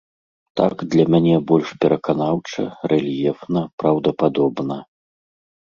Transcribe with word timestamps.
Так 0.61 0.75
для 0.95 1.05
мяне 1.15 1.35
больш 1.51 1.69
пераканаўча, 1.85 2.61
рэльефна, 2.95 3.61
праўдападобна. 3.85 4.83